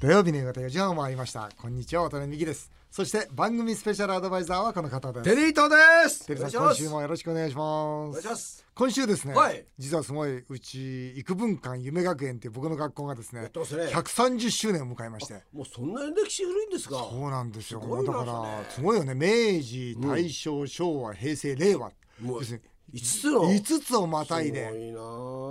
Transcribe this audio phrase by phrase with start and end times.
[0.00, 1.50] 土曜日の夕方4時半を回りました。
[1.58, 2.72] こんにちは渡辺美希です。
[2.90, 5.24] そして番組スペシャルアドバイザーはこの方です。
[5.28, 5.76] テリートで
[6.08, 6.26] す。
[6.26, 8.14] テリーさん今週もよろしくお願いしおます。
[8.14, 8.66] 願いします。
[8.74, 9.62] 今週ですね、はい。
[9.76, 13.50] 実はすごいうち育文館夢学園っていう僕の学校がですねね。
[13.52, 15.34] 130周年を迎えまして。
[15.52, 16.94] もうそんなに歴史古いんですか？
[17.10, 17.80] そうなんですよ。
[17.80, 19.14] だからすごいよね。
[19.14, 21.92] 明治大正、昭和平成令和。
[22.22, 22.62] もう要する
[22.94, 24.92] 5つのに5つをまたいで。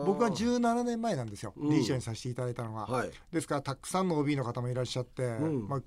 [0.06, 1.70] 僕は17年前なんですよ、うん。
[1.70, 3.12] 理事長にさせていただいたのが、はい。
[3.32, 5.68] ですからたくさんの OB の方もいらっしゃって、ん。
[5.68, 5.82] まあ、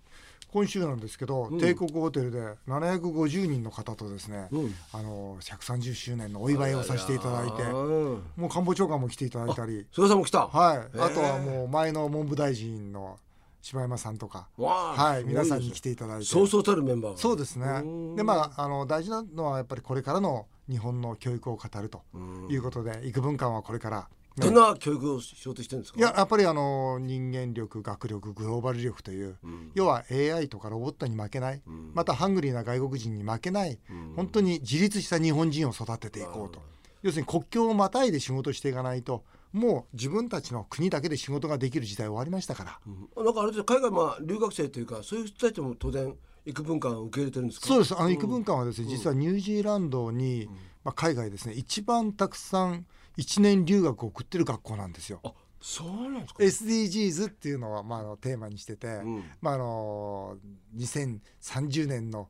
[0.52, 1.58] 今週なんですけど、ん。
[1.58, 4.74] 帝国ホテルで750人の方とですね、うん。
[4.92, 10.46] あの130周年のお祝いをさせていただいてうんもう官房長官も来ていただいたり、菅さんも来た。
[10.46, 13.18] はい、あとはもう前の文部大臣の
[13.62, 16.26] 柴山さんとか、はい、皆さんに来ていただいて。
[16.26, 17.18] そうそうたるメンバーが。
[17.18, 17.80] そうですね。
[17.80, 18.16] ん。
[18.16, 22.02] でまああの大事なのはやっぱりこれからの日本の教育を語ると
[22.48, 24.46] いうことで育文館はこれから、ね。
[24.46, 25.98] どんな教育をしようとしてるんですか？
[25.98, 29.36] いややっぱりあの人間力学力グローバル力という、
[29.74, 31.60] 要は AI とかロボットに負けない、
[31.92, 33.78] またハングリーな外国人に負けない、
[34.16, 36.62] 本当に自立した日本人を育てていこうと、
[37.02, 43.24] 要するに国境をまたいで仕事していかないともう自分たちの国だけで仕事ができる時代終わりましたから、うん。
[43.24, 47.66] なんかあれで海外まあ留学生というかそういう人たちも当然育文館を受け入れてるんですか？
[47.66, 47.94] そうです。
[47.98, 50.48] あの育文館はですね、実はニュージーランドに、
[50.84, 52.86] まあ、海外ですね一番たくさん
[53.18, 55.20] 1年留学を送ってる学校なんですよ。
[55.24, 59.22] あそうなんですか？SDGs っていうのは、まあ、あのテーマにしてて、ん。
[59.40, 60.36] まあ、あの
[60.76, 62.28] 2030年の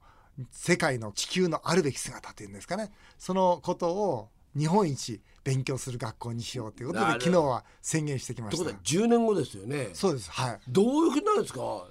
[0.51, 2.91] 世界の地球のあるべき姿というんですかね。
[3.19, 8.65] そのことを日本一勉強する学校にしようということで昨日は宣言してきました。
[8.65, 9.89] とは10年後ですよね。
[9.95, 10.31] そうです。
[10.31, 10.59] はい。
[10.69, 11.87] どういうふうになるんですか？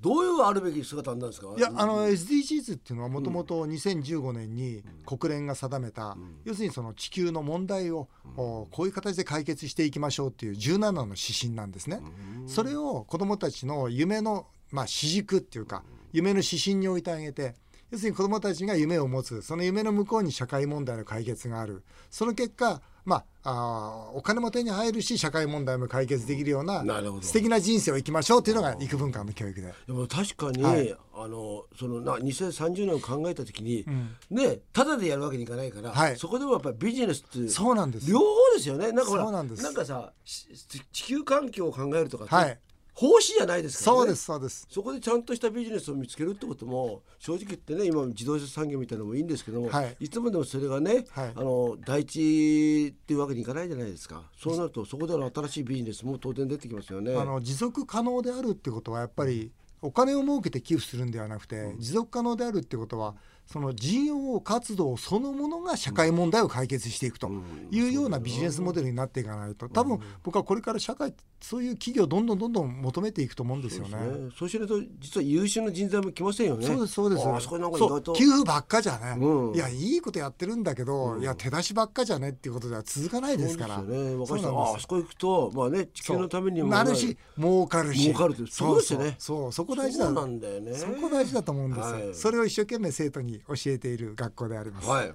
[0.00, 1.54] どういうあるべき姿になるんですか？
[1.56, 12.00] いやあの SDGs っていうのはもともと2015年に国連が定めた、要するにその地球の問題を、おこういう形で解決していきましょうっていう17の指針なんですね。
[12.46, 15.82] それを子どもたちの夢の、まあ、主軸っていうか
[16.12, 17.54] 夢の指針に置いてあげて
[17.90, 21.82] 要するに子どもたちが夢を持つその夢の向こうに社会問題の解決がある。
[22.10, 27.22] その結果まああーお金も手に入るし社会問題も解決できるようななるほど。
[27.22, 29.72] 素敵な人生を生きましょうっていうのが育文館の教育で。
[29.86, 30.94] でも確かに、はい。
[31.14, 33.86] あのそのな2030年を考えた時に、
[34.30, 36.16] ねただでやるわけにいかないから、はい。
[36.16, 38.10] そこでもやっぱりビジネスってそうなんです。
[38.10, 38.92] 両方ですよね。
[38.92, 39.72] なんかほらそうなんです。
[39.72, 40.46] かさし
[40.92, 42.58] 地球環境を考えるとかって、はい
[42.98, 44.00] 奉仕じゃないですからね。
[44.00, 44.66] そうですそうです。
[44.68, 49.96] そこでちゃんとしたビジネスを見つけるってことも正直言ってね今自動車産業みたいなのもいいんですけども、はい。
[50.00, 51.32] い、つまでもそれがね、はい。
[51.36, 54.24] あの第一っていうわけにいかないじゃないですか。
[54.36, 57.14] そうなるとそこでの新しいビジネスも当然出てきますよね。
[57.14, 63.14] あの持続可能であるってことはやっぱりお金を儲けて寄付するんではなくて、持続可能であるってことは
[63.50, 67.30] その事業活動そのものが社会問題を解決していくと
[67.70, 69.70] いうようなビジネスモデルになっていかないと。
[69.70, 73.96] 多分僕はこれから社会そういう企業どんどんどんどん求めていくと思うんですよね。
[73.96, 74.30] ね。
[74.36, 76.66] そうしないと実は優秀な人材も来ませんよね。
[76.66, 77.26] そうですそうです。
[77.26, 79.54] ああそこになんか意そう外と寄付ばっかじゃね、うん。
[79.54, 83.76] いやいいことやってるんだけど、いや手出しばっかじゃねっていうことでは続かないですから。
[83.76, 84.14] そうですよね。
[84.16, 84.46] 若い人そうなんです。
[84.48, 88.00] はああそこ行くとまあね地球のためにもなるし儲かるし。
[88.02, 89.16] 儲かるってそうですよね。
[89.18, 89.38] そう。
[89.38, 89.52] そう。
[89.52, 90.04] そこ大事だ。
[90.06, 90.74] そうなんだよね。
[90.74, 92.14] そこ大事だと思うんですよ、はい。
[92.14, 94.88] それを一生懸命生徒に教えている学校であります。
[94.88, 95.12] はい。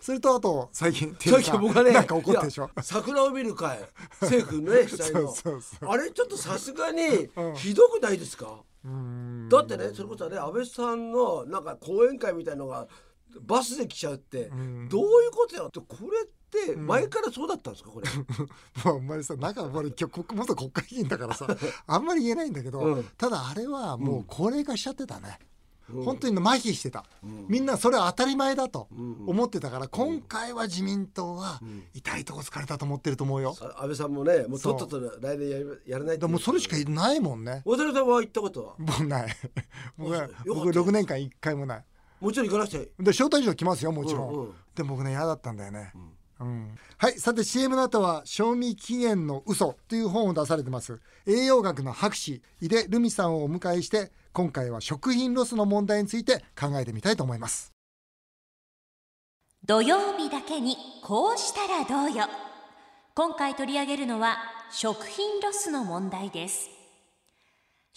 [0.00, 2.70] それとあと最近さっき僕はねなんか怒ったでしょ？
[2.82, 3.78] 桜を見る会
[4.20, 5.32] 政府ね 主催の。
[5.34, 9.48] そうそうそあれちょっとさすがにひどくないですか、うーん。
[9.48, 12.86] だってねそれこそね安倍さんのなんか講演会みたいのが
[13.42, 14.88] バスで来ちゃうってん。
[14.88, 16.26] どういうことやってこれっ
[16.66, 17.90] て前からそうだったんですか？
[17.90, 18.08] これ、
[18.84, 21.46] もうあんまりさなんか俺今日元国会議員だからさ
[21.86, 23.04] あんまり言えないんだけど、うん。
[23.18, 25.38] ただあれはもう高齢化しちゃってたね、
[26.04, 27.04] 本当に麻痺してた、
[27.48, 28.88] みんなそれは当たり前だと
[29.26, 31.60] 思ってたから、今回は自民党は
[31.94, 37.62] 痛いとこ疲れたと思ってると思うよ、あ安倍さんもねもうとっとと来年やりやらないでもうそれしかないもんね。
[37.64, 38.74] 渡辺さんは行ったことは？
[38.78, 39.36] もうない。
[39.96, 40.10] 僕
[40.46, 41.84] 僕6年間1回もない。
[42.20, 51.00] もちろん行かなくちゃで招待状来ますよもちろん、でも僕ね嫌だったんだよね、うんはいさて CM の後は「賞味期限の嘘という本を出されてます。
[51.26, 57.72] 栄養学の博士井出留美さんをお迎えして今回は食品ロスの問題について考えてみたいと思います。
[59.64, 62.26] 土曜日だけにこうしたらどうよ。
[63.14, 64.36] 今回取り上げるのは
[64.70, 66.76] 食品ロスの問題です。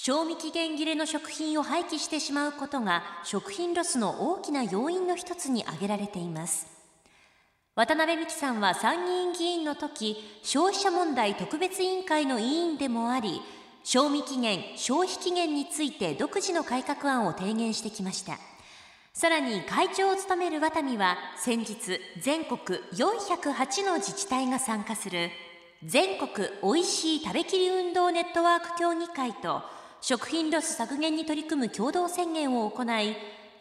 [0.01, 6.78] 賞味期限切れの食品を廃棄してしまうことが食品ロスの大きな要因の一つに挙げられています
[7.79, 13.39] 渡辺美樹さんは参議院議員の時消費者問題特別委員会の委員でもあり
[13.85, 18.37] 賞味期限消費期限について独自の改革案を提言してきました。
[19.13, 22.59] さらに会長を務めるワタミは先日全国
[22.95, 25.29] 408の自治体が参加する
[25.85, 29.61] 全国おいしい食べきり運動ネットワーク協議会と
[30.01, 33.15] 食品ロス削減に取り組む共同宣言を行い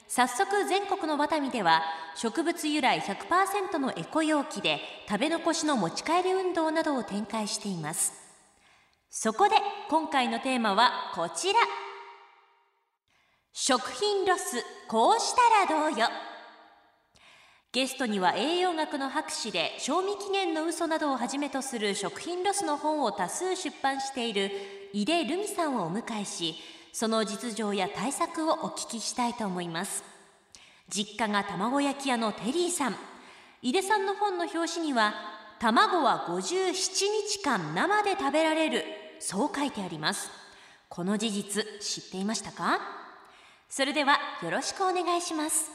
[0.08, 1.82] 早速全国のワタミでは
[2.16, 8.14] 植物由来100%のエコ容器で食べ残しの持ち帰り運動などを展開しています。
[9.10, 9.56] そこで
[9.90, 11.60] 今回のテーマはこちら。
[13.52, 15.34] 食品ロスこうし
[15.66, 16.08] たらどうよ。
[17.70, 24.50] ゲストには栄養学の博士で賞味期限の嘘などをはじめとする食品ロスの本を多数出版している
[24.94, 26.54] 井出留美さんをお迎えし
[27.00, 30.02] その実情や対策をお聞きしたいと思います。
[30.88, 32.96] 実家が卵焼き屋のテリーさん。
[33.62, 35.14] 井出さんの本の表紙には
[35.60, 38.82] 卵は57日間生で食べられる
[39.20, 40.28] そう書いてあります。
[40.88, 42.80] この事実知っていましたか？
[43.68, 45.70] それではよろしくお願いします。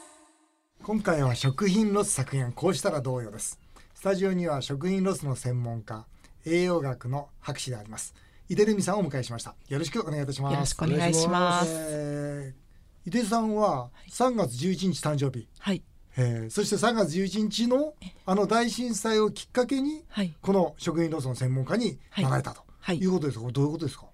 [0.82, 3.58] 今回は食品ロス削減こうしたらどうよです。
[3.94, 6.04] スタジオには食品ロスの専門家
[6.44, 8.14] 栄養学の博士であります
[8.48, 9.54] 井出留美さんをお迎えしました。
[9.68, 10.52] よろしくお願いいたします。
[10.54, 11.70] よろしくお願いします。
[11.72, 12.64] えー
[13.06, 15.82] 井出さんは3月11日誕生日、はい。
[16.16, 17.92] えーそして3月11日の
[18.24, 20.34] あの大震災をきっかけにはい。
[20.40, 22.62] この食品ロスの専門家になられたと。
[22.80, 22.98] はい。
[22.98, 24.06] いうことですか、これどういうことですか？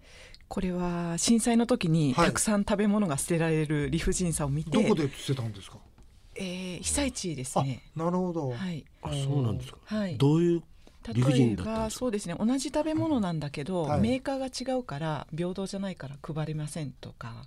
[0.48, 2.26] これは震災の時にはい。
[2.26, 5.78] たくさん食べ物が捨てられる理不尽さを見て、どこで捨てたんですか？
[6.34, 8.84] えー被災地ですあねなるほど、はい。
[9.02, 10.16] あそうなんですか、はい。
[10.16, 10.62] どういう
[11.06, 14.00] 例えばそうですね同じ食べ物なんだけど、はい。
[14.00, 17.46] メーカーが違うから平等じゃないから配りませんとか。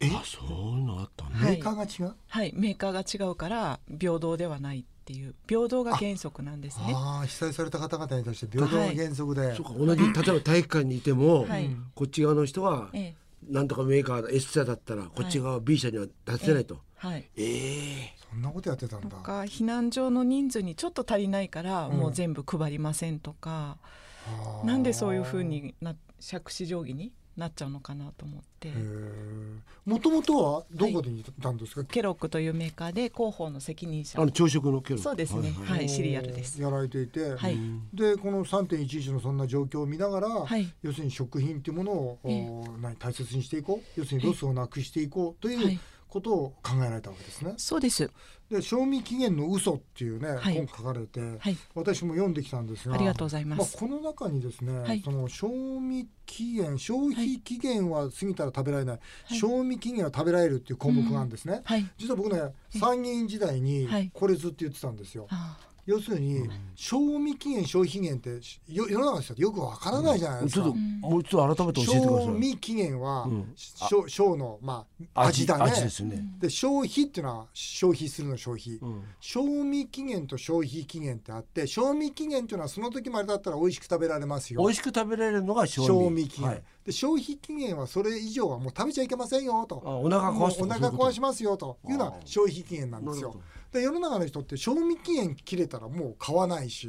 [0.00, 0.10] え？
[0.10, 1.58] あそういうのあったはい。
[1.58, 6.92] ーカーが違う、はいメーカーが違うから平等ではないっていう平等が原則なんですね。
[6.94, 11.70] ああ被災された方々に対して平等の原則で、そうか同じ例えば体育館にいても、はい。
[11.94, 13.14] こっち側の人はええ。
[13.46, 17.28] なんとかメーカー S 社だったらこっち側 B 社には出せないと、はい。
[17.36, 19.08] ええそんなことやってたんだ。
[19.08, 21.96] とか避難所の人数にちょっと足りないから、うん。
[21.96, 23.78] もう全部配りませんとか。
[24.26, 24.66] あー。
[24.66, 28.72] なんでそういうふうにな杓子定規になっちゃうのかなと思って。
[29.84, 34.20] もともとはどこでいたんですか、ケロックというメーカーで広報の責任者。
[34.20, 35.52] あの朝食のケロそうですね。
[35.64, 36.60] はいシリアルです。
[36.60, 37.56] やられていて、はい。
[37.92, 40.72] でこの3.11のそんな状況を見ながら、はい。
[40.82, 42.48] 要するに食品っていうものを、ええ。
[42.48, 44.00] お何大切にしていこう。
[44.00, 45.78] 要するにロスをなくしていこうというはい
[46.14, 47.54] ことを考えられたわけですね。
[47.56, 48.08] そうです。
[48.48, 50.54] で賞味期限の嘘っていうね、はい。
[50.54, 51.56] 本書かれて、はい。
[51.74, 55.00] 私も読んできたんですがありがとうございままあ、す、この中にですね、はい。
[55.04, 58.98] その賞味期限消費期限は過ぎたら食べられない、
[59.30, 59.36] い。
[59.36, 61.84] 賞味期限は食べられるっていう項目があるんですね、はい。
[61.98, 64.10] 実は僕ね参議院時代にはい。
[64.14, 72.26] これずっと言ってたんですよ、あ要するに賞味期限消費期限ってよ世の中の人ってよくわからないじゃないですか、ちょっともう一度改めて教えてください。
[72.26, 73.52] 賞味期限は、うん。
[73.56, 75.64] 賞賞のまあ味だね。
[75.64, 79.02] 味ですよね、で消費っていうのは消費するの消費、うん。
[79.20, 84.60] 賞味期限と消費期限ってあって賞味期限っていうのはその時までだったら美味しく食べられますよ。
[84.62, 85.86] 美味しく食べられるのが賞味。
[85.88, 86.62] 賞味期限、はい。
[86.86, 89.82] で消費期限はそれ以上はもう食べちゃいけませんよと。
[89.86, 93.36] あお腹壊すもうお腹壊しますよというのは消費期限なんですよ
[93.74, 96.88] で世の中の人って賞味期限切れたらもう買わないし、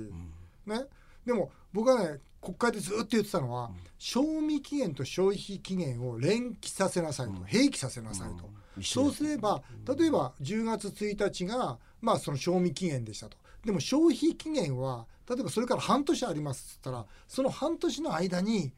[0.66, 0.86] ね。
[1.26, 8.48] でも僕はね国会でずっと言ってたのは、賞味期限と消費期限を連期させなさいと、併記させなさいと、
[8.84, 9.64] そうすれば
[9.98, 13.38] 例えば10月1日がまあその賞味期限でしたと。
[13.66, 18.72] でも消費期限は例えばそれから半年ありますっつったらその半年の間に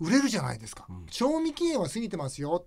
[0.00, 2.64] 売れるじゃないですか、賞味期限は過ぎてますよ。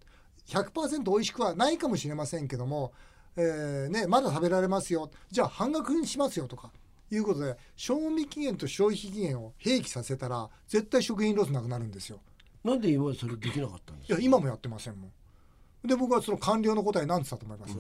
[0.48, 2.94] 100%美味しくはないかもしれませんけども、
[3.38, 5.10] えーね、まだ食べられますよ。
[5.30, 6.72] じゃあ半額にしますよとか
[7.12, 12.20] いうことで賞味期限と消費期限を併記させたら絶対食品ロスなくなるんですよ。
[12.64, 14.14] なんで今までそれできなかったんですか？
[14.16, 15.88] いや今もやってませんもん。
[15.88, 17.78] で僕はその官僚の答え何て言ったと思います、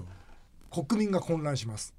[0.87, 1.93] 国民が混乱します。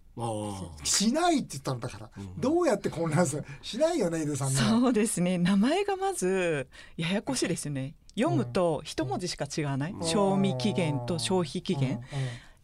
[0.84, 3.44] しないって言ったんだから、どうやって混乱する？
[3.60, 4.54] しないよね井出さんね。
[4.54, 5.36] そうですね。
[5.36, 7.94] 名前がまずややこしいですよね。
[8.14, 11.96] 読むと一文字しか違わない、賞味期限と消費期限、うん。
[11.96, 12.02] うん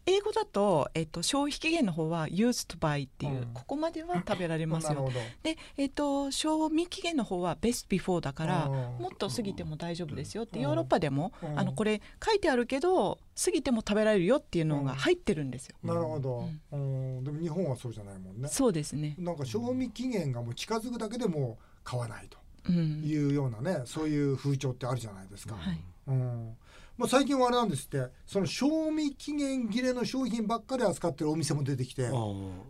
[0.05, 3.47] 英語だと、えっと、消費期限の方は used by っていう、うん。
[3.53, 5.09] ここまでは食べられますよ。
[5.43, 10.63] で、えっと、賞味期限の方は best before だから、うんもっと過ぎても大丈夫ですよって、うん。
[10.63, 11.59] ヨーロッパでも、うん。
[11.59, 18.47] あのこれ書いてあるけど過ぎても食べられるよっていうのが入ってるんですよ、なるほど、うん、でも日本はそうじゃないもんね。
[18.47, 22.37] そうですね、なんか賞味期限がもう近づくだけでもう買わないと
[22.69, 23.01] うん。
[23.03, 25.55] いうようなね、そういう風潮ってあるじゃないですか。
[25.55, 25.79] はい。
[26.07, 26.57] うん
[26.97, 28.07] まあ、最近はあれなんですって。
[28.25, 32.09] その賞味期限切れの商品ばっかり扱ってるお店も出てきて。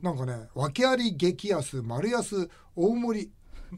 [0.01, 3.31] なんかね訳あり激安丸安大盛り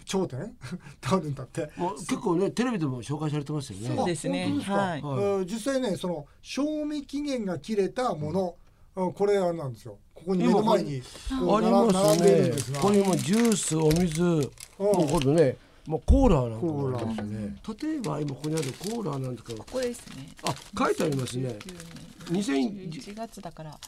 [0.04, 1.72] 頂点ってあるんだって。
[1.78, 3.96] まあ、結構ねテレビでも紹介されてますよね。
[3.96, 4.06] そう。
[4.06, 4.56] ですね。
[4.62, 5.00] はい。
[5.00, 8.56] えー実際ねその賞味期限が切れたもの、
[8.96, 9.98] うんこれあれなんですよ。
[10.14, 12.28] ここに目の前にありますね。
[12.28, 12.80] ですが。
[12.80, 14.50] これ今ジュースお水、もう
[14.80, 15.58] これね
[15.88, 17.56] まあコーラなんかありますね。
[17.82, 19.54] 例えば今ここにあるコーラなんですか。
[19.56, 20.30] ここですね。
[20.44, 21.58] あ書いてありますね。
[22.26, 23.80] 2000 1月だから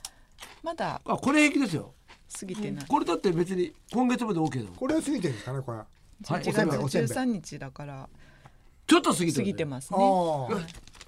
[0.64, 1.94] まだあこれ平気ですよ。
[2.40, 2.86] 過ぎてない。
[2.88, 4.76] これだって別に今月まで OK だもん。
[4.76, 5.78] これは過ぎてるんですかねこれ。
[5.80, 6.44] あはい。
[6.44, 6.78] 1おせんべい。
[6.78, 8.10] お月せんべい13日だから
[8.86, 9.34] ちょっと過ぎてる。
[9.34, 9.98] 過ぎてますね。
[10.00, 10.48] あ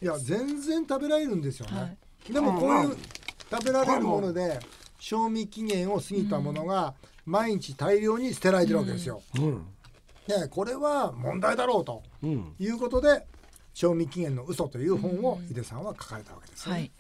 [0.01, 0.05] い。
[0.05, 1.88] や全然食べられるんですよね、は
[2.29, 2.34] い。
[2.34, 2.98] でもこういう
[3.51, 4.60] 食べられるもので
[4.98, 6.93] 賞味期限を過ぎたものが
[7.25, 9.65] 毎日大量に捨てられてるわけですよ、うん
[10.29, 12.53] でこれは問題だろうとうん。
[12.59, 13.25] いうことで
[13.74, 16.91] 賞味期限の嘘という本を井出さんは書かれたわけですよね、はい。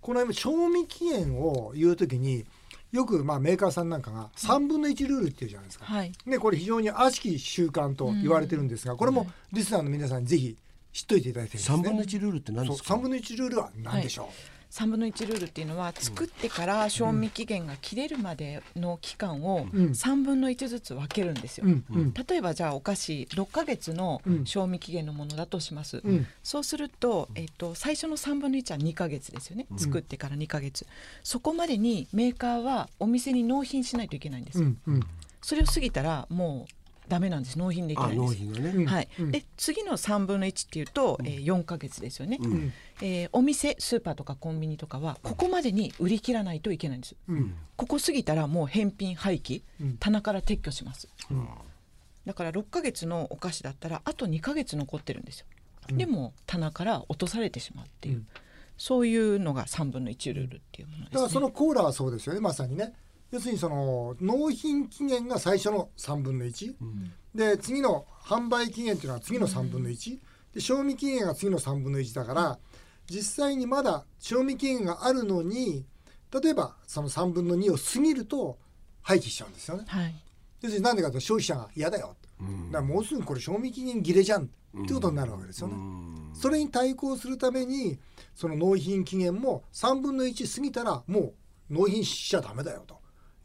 [0.00, 2.44] この賞味期限を言うときに
[2.90, 6.12] よくまあメーカーさんなんかが3分の1ルールっていうじゃないですか、はい。
[6.24, 10.56] ね、これ非常に悪しき習慣と言われてるんですが、これもリスナーの皆さんにぜひ
[10.92, 11.76] 知っといていただきたいですね。
[11.76, 14.26] 3分の1ルールって何ですか？3分の1ルールは何でしょう、
[14.70, 19.86] 3分の1ルールっていうのは作ってから賞味期限が切れるまでの期間をうん。
[19.90, 21.66] 3分の1ずつ分けるんですよ。
[22.28, 24.46] 例えばじゃあお菓子6ヶ月のうん。
[24.46, 26.26] 賞味期限のものだとします、うん。
[26.42, 30.86] そうすると、えっと、最初の3分の1は2ヶ月ですよね、作ってから2ヶ月。
[31.22, 34.78] そこまでにメーカーはお店に納品しないといけないんです、うん。
[34.86, 35.00] うん。
[35.40, 36.72] それを過ぎたらもう
[37.08, 37.58] ダメなんです。
[37.58, 38.60] 納品できあないんです。
[38.60, 38.86] ね、うん。
[38.86, 39.08] はい。
[39.18, 39.30] うん。
[39.30, 42.72] で次の3分の1っていうと、えー、4ヶ月ですよね、うん。
[43.00, 47.16] えーお店スーパーとかコンビニとかはここまでに売り切らないといけないんです。
[47.28, 47.54] うん。
[47.76, 51.48] ここ過ぎたらもう返品廃棄、うん棚から撤去します、うん。
[52.26, 55.46] だから6ヶ月のお菓子だったらあと2ヶ月残ってるんですよ、
[55.96, 58.26] でも棚から落とされてしまうっていう、うん。
[58.76, 62.40] そういうのが3分の1ルールっていうものです、ね、だからそのコーラはそうですよね。
[62.40, 62.94] まさにね
[63.30, 66.74] 要するにその納品期限が最初の3分の1、
[67.34, 70.18] で次の販売期限っていうのは次の3分の1、
[70.54, 72.58] で賞味期限が次の3分の1だから
[73.08, 75.84] 実際にまだ賞味期限があるのに
[76.32, 78.58] 例えばその3分の2を過ぎると
[79.02, 79.84] 廃棄しちゃうんですよね。
[79.86, 80.14] はい。
[80.60, 82.70] 要するになんでかというと消費者が嫌だよ、うん。
[82.70, 84.46] だからもうすぐこれ賞味期限切れじゃんっ
[84.86, 85.74] てことになるわけですよね。
[85.74, 86.30] うん。
[86.34, 87.98] それに対抗するために
[88.34, 91.34] その納品期限も3分の1過ぎたらもう
[91.70, 92.97] 納品しちゃダメだよと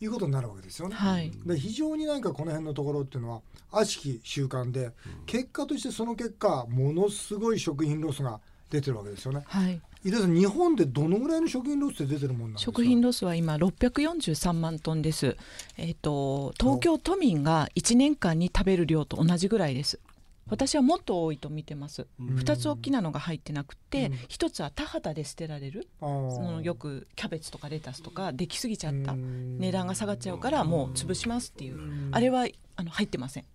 [0.04, 0.96] いうことになるわけですよね。
[0.96, 3.42] はいで非常になんかこの辺のところっていうのは
[3.72, 4.92] 悪しき習慣で、
[5.26, 9.42] 結果としてその結果ものすごい食品ロスが出てるわけですよね。
[9.46, 12.72] はい井出さん日本でどのぐらいの食品ロスって出てるもんなんですか？
[12.72, 15.38] 食品ロスは今643万トンです。
[15.78, 20.00] えっ、と東京都民が1年間に食べる量と同じぐらいです。
[20.48, 22.08] 私はもっと多いと見てます。
[22.20, 25.88] 二つ大きなのが入ってなくて、一つは田畑で捨てられる。
[26.00, 29.14] そのよくキャベツとかレタスとかできすぎちゃった。
[29.14, 29.58] うん。
[29.60, 31.80] 値段が下がっちゃうからもう潰しますっていう。
[32.12, 33.46] あれはあの入ってません。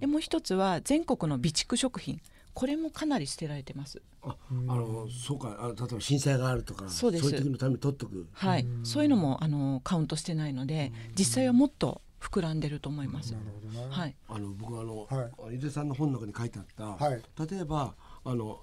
[0.00, 2.20] でもう一つは全国の備蓄食品。
[2.54, 4.00] これもかなり捨てられてます。
[4.22, 5.56] ああのそうか。
[5.60, 7.26] あ例えば震災があるとかそうです。
[7.26, 8.26] いう時のために取っとく。
[8.32, 13.32] はい、そういうのもあのカウントしてないので実際はもっと膨らんでると思います。
[13.32, 13.86] なるほどね。
[13.90, 15.56] はい、あの僕あの、はい。
[15.56, 17.22] 井出さんの本の中に書いてあった、はい。
[17.50, 17.94] 例えば
[18.24, 18.60] あの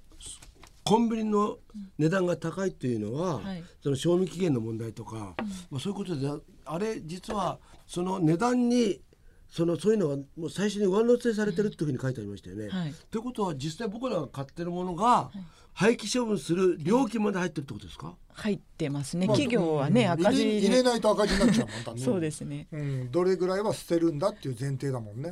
[0.83, 1.57] コンビニの
[1.97, 3.63] 値段が高いっていうのは、はい。
[3.81, 5.35] その賞味期限の問題とか、
[5.69, 6.27] まあ、そういうことで
[6.65, 9.01] あれ実はその値段に
[9.49, 12.69] そのそういうのがもう最初に上乗せされてるっていうふうに書いてありましたよね。
[12.69, 12.93] はい。
[13.11, 15.29] ということは実際僕らが買ってるものが
[15.73, 19.27] 廃棄処分する料金まで入ってるってことですか、入ってますね。
[19.27, 20.83] まあ企業はね、うん赤字入れ。
[20.83, 22.01] ないと赤字になっちゃうもんだね。
[22.01, 22.67] そうですね。
[22.71, 25.31] うん、どれぐらいは捨てるんだっていう前提だもんね。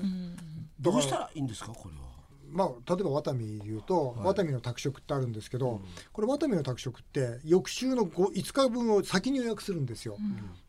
[0.80, 2.12] どうしたらいいんですかこれは？
[2.54, 5.80] まあ、例えばワタミで言うと、ワタミの宅食ってあるんですけど、
[6.12, 10.18] これワタミの宅食って翌週の 5, 5日分を先に予約するんですよ、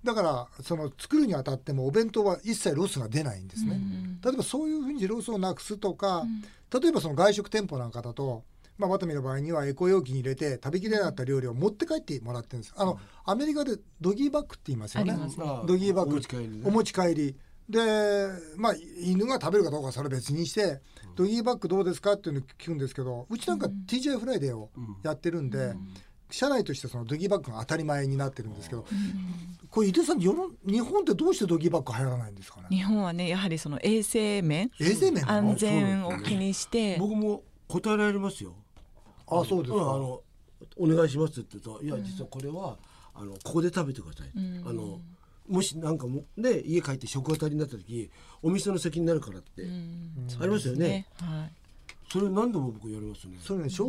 [0.05, 3.81] だからその作るにあたってもお弁当は一切ロスが出ないんですね、
[4.25, 6.25] 例えばそういうふうにロスをなくすとか、
[6.73, 8.45] 例えばその外食店舗なんかだと
[8.79, 12.75] まあ、ワタミの場合にはエコ容器に入れて食べきれなかった料理を持って帰ってもらってるんです。
[12.77, 15.13] あの、アメリカでドギーバッグって言いますよね。
[15.13, 15.19] ね。
[15.67, 16.63] ドギーバッグお持ち帰りね。
[16.65, 17.37] お持ち帰り。
[17.69, 20.81] でまあ犬が食べるかどうかはそれは別にして、
[21.15, 24.71] ドギーバッグどうですかっていうの聞くんですけどうちなんか TJ フライデーを
[25.05, 25.75] やってるんで、
[26.29, 28.85] 社内としてそのドギーバッグが当たり前になってるんですけど、
[29.71, 32.67] これ井出さん世の日本ってどうしてドギーバッグ流行らないんですかね？
[32.69, 36.97] 日本はねやはりその衛生面衛生面安全を気にして。
[36.99, 38.55] 僕も答えられますよ。
[39.41, 40.21] あそうですか、んあの
[40.77, 42.77] お願いしますって言うといや実はこれは
[43.15, 44.31] あのここで食べてください。
[44.65, 45.01] あの
[45.49, 48.11] もしなんかもね家帰って食当たりになった時
[48.43, 49.63] お店の責任になるからって、
[50.41, 51.07] ありますよね。
[51.21, 51.53] はい。
[52.13, 53.39] それ何度も僕やりますね。
[53.41, 53.89] それね、消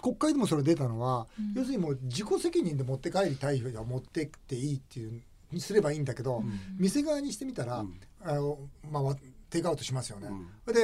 [0.00, 5.20] 国会でもそれ出たのは、要するにもう自己責任で持って帰りたい人は持ってっていいっていう
[5.50, 6.44] にすればいいんだけど、
[6.78, 7.84] 店側にしてみたら、
[8.22, 8.58] あの
[8.90, 9.16] まあわ
[9.54, 10.28] テイクアウトしますよね。
[10.66, 10.74] で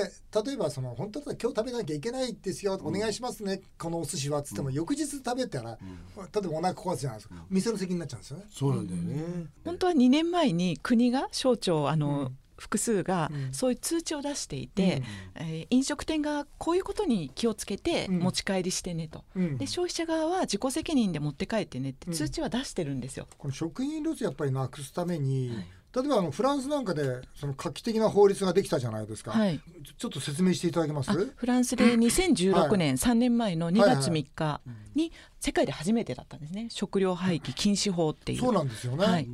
[0.45, 3.63] 例えばその本当だ今日食べなきゃいけないですよ、お願いしますね。
[3.77, 5.77] このお寿司はっつっても、翌日食べたら、
[6.17, 8.45] 例えばお腹壊すじゃないですか、店の責任になっちゃうんですよね。
[8.49, 9.47] そうなんだよね。
[9.65, 15.03] 本当は2年前に国が省庁あの、複数がそういう通知を出していて、
[15.41, 23.27] うん、えー、飲食店がこういうことに気をつけて持ち帰りしてねと、うん、で消費者側は自己責任で持って帰ってねって通知は出してるんですよ。
[23.39, 29.61] この食品ロスやっぱりなくすために、はい例えばあのフランスなんかでその画期的な法律ができたじゃないですか、はい、
[29.99, 31.11] ちょっと説明していただけます？
[31.13, 34.61] フランスで2016年、はい、3年前の2月3日
[34.95, 36.69] に世界で初めてだったんですね。
[36.71, 38.39] 食料廃棄禁止法っていう。
[38.39, 39.29] そうなんですよね、はい、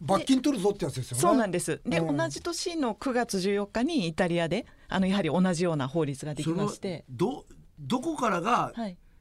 [0.00, 1.20] 罰金取るぞってやつですよね。
[1.20, 1.80] そうなんです。
[1.86, 7.04] で、うん、同じ年の9月14日にイタリアであのやはり同じような法律ができまして。
[7.08, 7.44] ど
[7.78, 8.72] どこからが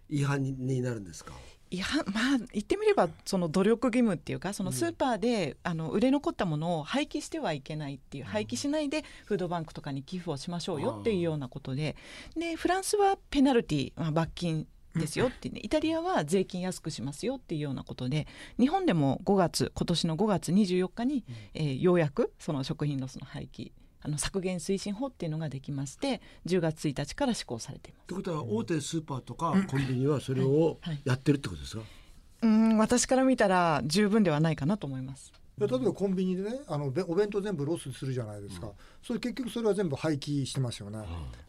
[0.10, 1.32] 違反になるんですか、
[1.72, 11.96] 違反まあ言ってみればその努力義務っていうかそのスーパーで、あの売れ残ったものを廃棄してはいけないっていう、廃棄しないでフードバンクとかに寄付をしましょうよっていうようなことで。
[12.36, 18.28] でフランスはペナルティ、まあ、罰金ですよって、ね、イタリアは税金安くしますよっていうようなことで
[18.60, 21.24] 日本でも5月今年の5月24日に、
[21.54, 28.08] えー、ようやくその食品ロスの廃棄あの削減推進法っていうのができまして10月1日から施行されています。
[28.08, 31.84] ということは大手スーパーとかコンビニはそれをやってるってことですか、
[32.42, 35.34] うん私から見たら十分ではないかなと思います。
[35.60, 38.74] 例えばコンビニでねあのお弁当全部ロスするじゃないですか、うん、
[39.04, 41.00] それ結局それは全部廃棄してますよね。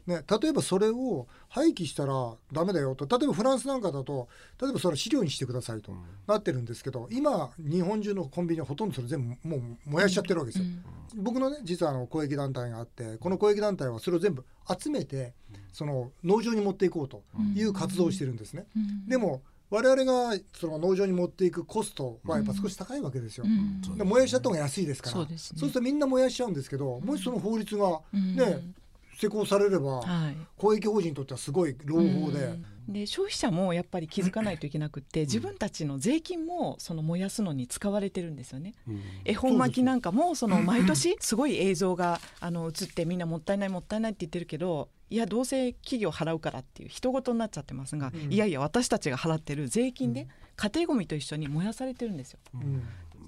[0.07, 3.07] うん、ね例えばそれを廃棄したらダメだよと。
[3.19, 4.29] 例えばフランスなんかだと
[4.61, 5.93] 例えばそれ飼料にしてくださいと
[6.27, 10.65] なってるんですけど今日本中のコンビニはほとんどそれ全部もう燃やしちゃってるわけですよ、
[11.17, 14.45] うん、僕のね実はあの公益団体があってこの公益団体はそれを全部
[14.79, 15.35] 集めて
[15.73, 17.23] その農場に持っていこうと
[17.55, 18.67] いう活動をしてるんですね、
[19.07, 23.45] でも我々がその農場に持っていくコストはやっぱ少し高いわけですよ。
[23.47, 25.17] うん、で燃やしちゃった方が安いですから。
[25.17, 28.65] そう、ね,、するとみんな燃やしちゃうんですけどもしその法律がね、
[29.17, 32.59] 施行されれば、はい、公益法人にとってはすごい朗報で。
[32.91, 38.75] で消費者もやっぱり気づかないといけなくて、自分たちの税金もその燃やすのに使われてるんですよね。
[38.89, 52.83] うん、恵方巻きなんかもその毎年すごい映像があの映ってみんなもったいないもったいないって言ってるけどいやどうせ企業払うからっていう人事になっちゃってますが、うん、いやいや私たちが払ってる税金で家庭ごみと一緒に燃やされてるんですよ、うん、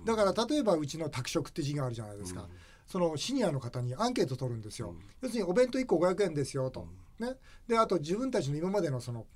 [0.04, 2.48] だから例えばうちの宅食って事業あるじゃないですか、
[2.87, 6.87] そのシニアの方にアンケート取るんですよ、要するにお弁当1個500円ですよと、
[7.18, 7.35] ね、
[7.66, 9.27] であと自分たちの今までのその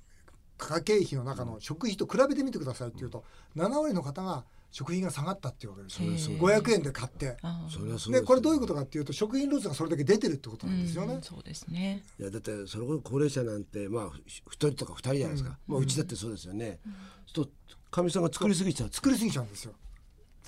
[0.57, 3.23] 家計費の中の食費と比べてみてくださいっていうと
[3.55, 6.37] 7割の方が食品が下がったっていうわけですよ。
[6.37, 7.37] 500円で買って。
[8.11, 11.15] でこれどういうことかっていうと食品ロスがそれだけ出てるってことなんですよね。
[11.15, 12.03] うん、そうですね。
[12.19, 15.73] いやだってそれこそ高齢者なんてまあ1人とか2人じゃないですか、うん。
[15.73, 16.79] まあ、うちだってそうですよね。
[16.85, 17.49] うん、と
[17.89, 19.73] かみさんが作りすぎちゃう作りすぎちゃうんですよ。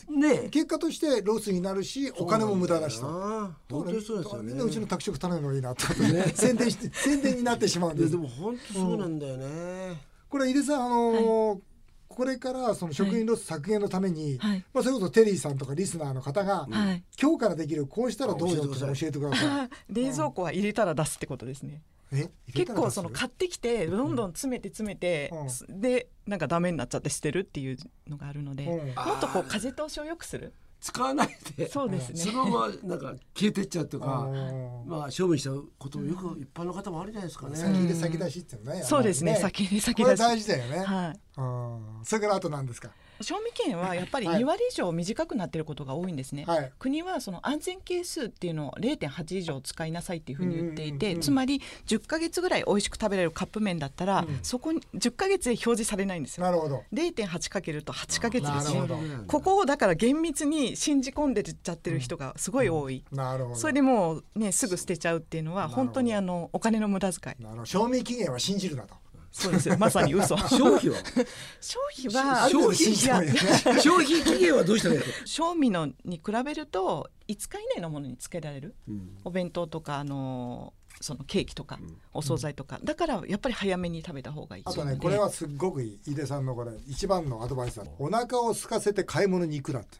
[0.10, 3.08] ね、結果としてロスになるしお金も無駄だしと。
[3.08, 4.54] 本当にそうですよね。
[4.62, 8.12] うちの宅食頼むのがいいなと、ね、宣伝して宣伝になってしまうんです。
[8.12, 9.50] でも本当そうなんだよね、う
[9.94, 9.98] ん、
[10.30, 11.69] これ井出さんあのーはい
[12.10, 19.70] これからその食品ロス削減のために、はい、まあ、それこそテリーさんとかリスナーの方が、はい、今日からできるこうしたらどうよって教えてください。
[19.94, 21.82] 冷蔵庫は入れたら出すってことですね、
[22.54, 25.32] 結構その買ってきてどんどん詰めて詰めて、
[25.70, 32.16] うん、でなんかダメになっちゃって捨てるっていうのがあるので、うん、もっとこう風通しを良くする使わないでそうですね。
[32.18, 34.30] そのままなんか消えてっちゃうとか
[34.86, 37.56] まあ処分しちゃうこともよく一般の方もあるじゃないですかね。
[37.58, 39.36] 先で先出しっていうのねそうですね。
[39.36, 40.20] 先で先出し。
[40.20, 40.80] 大事だよね。
[40.80, 41.20] はい。
[42.06, 42.92] それからあと何ですか？
[43.22, 56.46] 賞味期限はやっぱり2割以上短くなっていることが多いんですね、はい、国はその安全係数っていうのを0.8以上使いなさいっていうふうに言っていて、つまり10か月ぐらい美味しく食べられるカップ麺だったら、うん、そこに10か月で表示されないんですよ。
[56.46, 56.84] なるほど。
[56.94, 58.88] 0.8かけると8か月ですよ
[59.28, 63.56] ここをだから厳密に信じ込んでちゃってる人がすごい多い、うん、なるほど。
[63.56, 67.66] それでもうねすぐ捨てちゃうっていうのは本当にあのお金の無駄遣い。
[67.66, 68.96] 賞味期限は信じるなと
[69.32, 69.78] そうですよ。
[69.78, 70.38] まさに嘘。
[70.50, 70.98] 消費は？
[71.62, 72.96] 消費は消費？
[73.82, 77.90] 消費期限はどうしたらいい賞味のに比べると5日以内の？
[77.90, 81.80] ものにつけられる、うん、お弁当とかあのそのケーキとか、
[82.14, 84.64] お惣菜とか、だからやっぱり早めに食べた方がいい。
[84.66, 86.12] あとねこれはすっごくいい。
[86.12, 89.98] 井出さんのこれ一番のアドバイスだお腹を空かせて買い物に行くなって。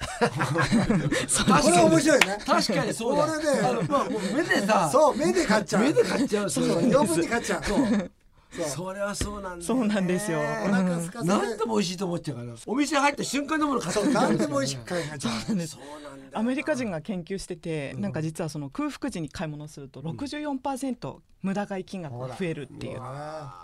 [0.20, 2.38] これ面白いね。
[2.44, 3.26] 確かにそうだ。
[3.26, 4.90] これねまあ、目でさ。
[4.92, 5.82] そう目で買っちゃう。
[5.82, 6.78] 目で買っちゃうそう。
[6.78, 7.64] 余分に買っちゃう。
[7.64, 8.10] そう
[8.50, 10.40] それはそうなんだ、そうなんですよ。
[10.40, 12.54] お腹空かせ何でも美味しいと思っちゃうから。
[12.66, 15.08] お店入った瞬間のもの買っ何でも美味しく買い。
[15.08, 15.32] がちゃう。
[16.32, 23.00] アメリカ人が研究してて、なんか実はその空腹時に買い物すると64%無駄買い金額が増えるっていう。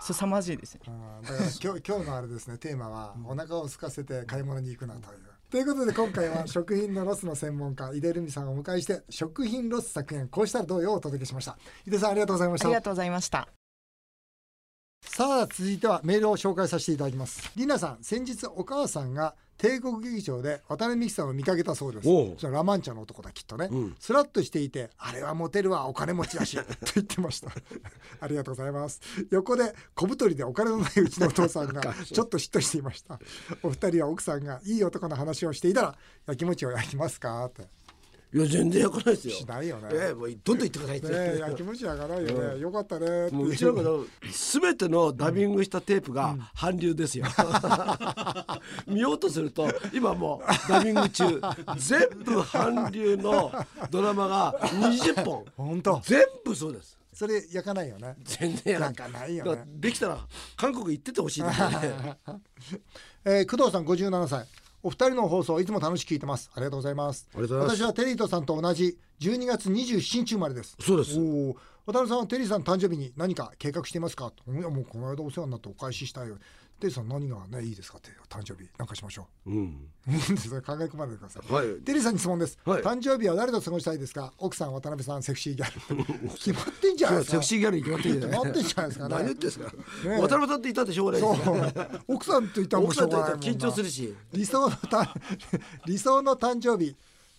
[0.01, 0.81] 凄まじいですね。
[0.85, 0.91] だ
[1.29, 5.19] から今日 今日のあれですねテーマはお腹を空かせて買い物に行くなという。
[5.49, 11.57] ということで今回は食品のロスの専門家井出留美さんをお迎えして食品ロス削減こうしたらどうよお届けしました。
[11.85, 12.67] 井出さんありがとうございました。
[12.67, 13.56] ありがとうございました
[15.17, 17.51] さあ続いてはメールを紹介させていただきます。
[17.55, 22.07] りなさん先日お母さんが帝国劇場で渡辺美樹さんを見かけたそうです。
[22.07, 22.35] おう。
[22.37, 23.95] そのラマンチャの男だきっとね、うん。
[23.99, 27.49] スラッとしていてあれはモテるわお金持ちだし と言ってました。
[28.21, 29.01] ありがとうございます。
[29.31, 33.19] 横で小太りでお金のないうちのお父さんが ちょっと嫉妬していました。
[33.63, 37.67] お二人は奥さんがいい男の話をしていたら焼きもちを焼きますかって
[38.33, 39.33] いや全然焼かないですよ。
[39.35, 39.89] しないよね。
[39.93, 43.29] ええもうどんどん言ってくださいって、ねえ焼きもち焼かないよね、よかったね。
[43.31, 44.05] もううちなんかの
[44.59, 47.25] 全てのダビングしたテープが韓流ですよ、
[48.85, 51.41] 見ようとすると今もうダビング中。
[51.77, 53.51] 全部韓流の
[53.89, 55.45] ドラマが20本。
[55.55, 56.01] 本当。
[56.03, 56.97] 全部そうです。
[57.13, 58.15] それ焼かないよね。
[58.23, 59.63] 全然焼かないよね。
[59.67, 60.19] できたら
[60.55, 62.17] 韓国行っててほしいですよね。
[63.25, 64.45] えー、工藤さん57歳
[64.83, 66.51] お二人の放送いつも楽しく聞いてます。
[66.53, 67.27] ありがとうございます。
[67.33, 70.75] 私はテリーとさんと同じ12月27日生まれです。
[70.79, 71.19] そうです。
[71.19, 74.31] おお渡辺さんはテリーさんの誕生日に何か計画していますか？
[74.47, 76.37] いやもうこの間お世話になってお返ししたいよ
[76.79, 79.49] テリーさん何がねいいですかって誕生日なんかしましょう。
[79.51, 79.89] ん。
[80.07, 81.51] う それ考え込まないでください。
[81.51, 81.67] はい。
[81.81, 82.83] テリーさんに質問です、はい。
[82.83, 84.31] 誕生日は誰と過ごしたいですか？
[84.37, 86.29] 奥さん渡辺さんセクシーギャル。
[86.37, 87.31] 決まってんじゃないですか。
[87.31, 89.15] セクシーギャルに決まってるじゃない決まってんじゃないですかね。
[89.15, 89.73] 何言ってんですか、
[90.05, 90.09] え。
[90.09, 91.19] 渡辺さんって言ったってしょうが
[91.59, 95.15] ないです奥さんと言ったらもうしょ奥さんとうがないもんな緊張するし理想のた
[95.87, 96.95] 理想の誕生日。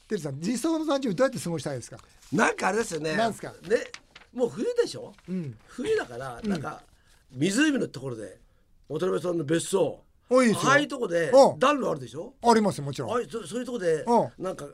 [0.09, 1.99] テリーさん理想の誕生日どうやって過ごしたいですか？
[2.33, 3.15] なんかあれですよね。
[3.15, 3.53] なんすか？
[3.53, 3.91] ね、
[4.33, 5.15] もう冬でしょ？
[5.31, 5.55] ん。
[5.69, 6.83] 冬だから、なんか
[7.31, 8.41] 湖のところで
[8.89, 10.03] 渡辺さんの別荘。
[10.31, 10.71] おいいですよ。
[10.73, 11.59] ああいうとこでうん。
[11.59, 12.35] 暖炉あるでしょ？
[12.43, 13.13] ありますよもちろん。
[13.13, 14.67] ああいうそそういうとこでうなんか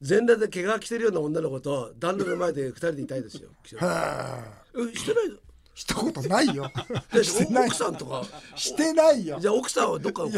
[0.00, 3.48] 全裸で毛が着てるような女の子と暖炉の前で二人でいたいですよ。
[3.64, 5.38] えしてない
[5.74, 6.70] 一言ないよ。
[7.12, 7.66] でしてない。
[7.66, 8.22] 奥さんとか。
[8.54, 9.38] してないよ。
[9.40, 10.28] じゃあ奥さんはどっかほ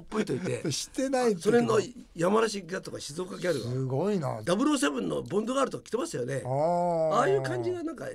[0.00, 0.70] っぽいといて。
[0.72, 1.78] してないそれの
[2.16, 4.40] 山梨ギャとか静岡ギャルがすごいな。
[4.40, 6.42] 007のボンドガールとか着てますよね。
[6.44, 7.14] あー。
[7.14, 8.06] ああいう感じがなんか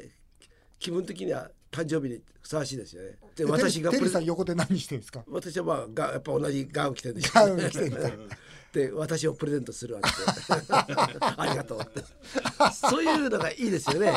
[0.79, 3.17] 気分的には誕生日にふさわしいですよね。
[3.35, 5.23] で私がテリーさん横で何してるんですか？
[5.27, 7.31] 私はまあがやっぱ同じガウン着てるでしょ。
[7.33, 8.29] ガウン着てる
[8.73, 10.15] で私をプレゼントするわけで。
[11.37, 12.03] ありがとうって。
[12.73, 14.13] そういうのがいいですよね。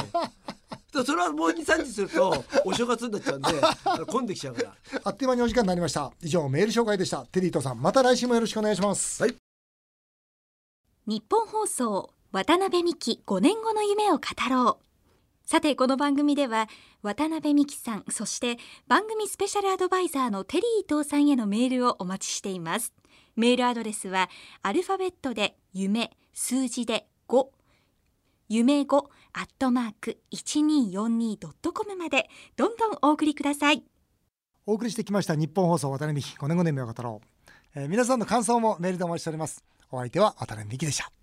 [0.93, 3.49] でそれはもう23日するとお正月になっちゃうんで
[4.07, 4.77] 混んできちゃうから。
[5.05, 6.13] あっという間にお時間になりました。
[6.21, 7.25] 以上メール紹介でした。
[7.27, 7.81] テリーとさん。
[7.81, 9.23] また来週もよろしくお願いします。
[9.23, 9.35] はい。
[11.07, 14.92] 日本放送渡辺美希5年後の夢を語ろう
[15.45, 16.69] さてこの番組では
[17.03, 22.93] 渡辺美希さんそして番組スペシャルアドバイザーのテリー伊藤さんへのメールをお待ちしています。
[23.37, 24.31] メールアドレスは
[24.63, 27.47] アルファベットで夢数字で5
[28.49, 28.97] 夢5
[29.33, 32.29] アットマーク 1242.com まで。
[32.57, 33.83] どんどんお送りください。
[34.67, 39.65] お送りしてきました日本放送渡辺美希5年5年目を語ろう、えー皆さんの感想もメールでお待ちしております。
[39.91, 41.22] お相手は渡辺美希でした。